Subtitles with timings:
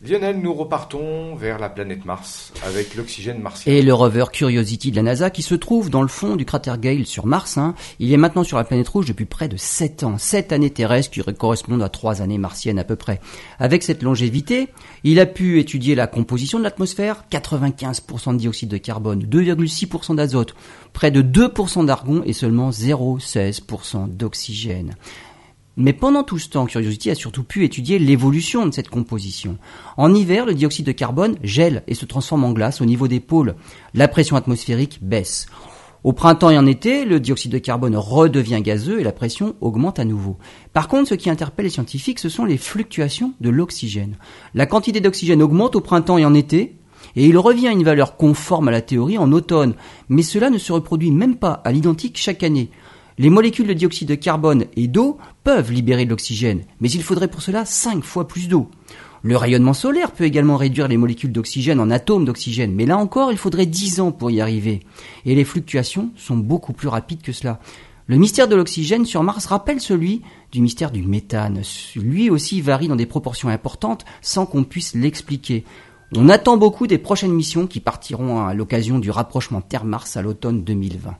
[0.00, 3.72] Lionel, nous repartons vers la planète Mars avec l'oxygène martien.
[3.72, 6.78] Et le rover Curiosity de la NASA qui se trouve dans le fond du cratère
[6.78, 7.58] Gale sur Mars.
[7.58, 7.74] Hein.
[7.98, 10.16] Il est maintenant sur la planète rouge depuis près de 7 ans.
[10.16, 13.18] 7 années terrestres qui correspondent à 3 années martiennes à peu près.
[13.58, 14.68] Avec cette longévité,
[15.02, 20.54] il a pu étudier la composition de l'atmosphère, 95% de dioxyde de carbone, 2,6% d'azote,
[20.92, 24.94] près de 2% d'argon et seulement 0,16% d'oxygène.
[25.80, 29.58] Mais pendant tout ce temps, Curiosity a surtout pu étudier l'évolution de cette composition.
[29.96, 33.20] En hiver, le dioxyde de carbone gèle et se transforme en glace au niveau des
[33.20, 33.54] pôles.
[33.94, 35.46] La pression atmosphérique baisse.
[36.02, 40.00] Au printemps et en été, le dioxyde de carbone redevient gazeux et la pression augmente
[40.00, 40.36] à nouveau.
[40.72, 44.16] Par contre, ce qui interpelle les scientifiques, ce sont les fluctuations de l'oxygène.
[44.54, 46.74] La quantité d'oxygène augmente au printemps et en été,
[47.14, 49.74] et il revient à une valeur conforme à la théorie en automne,
[50.08, 52.70] mais cela ne se reproduit même pas à l'identique chaque année.
[53.20, 57.26] Les molécules de dioxyde de carbone et d'eau peuvent libérer de l'oxygène, mais il faudrait
[57.26, 58.70] pour cela 5 fois plus d'eau.
[59.22, 63.32] Le rayonnement solaire peut également réduire les molécules d'oxygène en atomes d'oxygène, mais là encore,
[63.32, 64.84] il faudrait 10 ans pour y arriver.
[65.26, 67.58] Et les fluctuations sont beaucoup plus rapides que cela.
[68.06, 70.22] Le mystère de l'oxygène sur Mars rappelle celui
[70.52, 71.62] du mystère du méthane.
[71.96, 75.64] Lui aussi varie dans des proportions importantes sans qu'on puisse l'expliquer.
[76.14, 80.62] On attend beaucoup des prochaines missions qui partiront à l'occasion du rapprochement Terre-Mars à l'automne
[80.62, 81.16] 2020.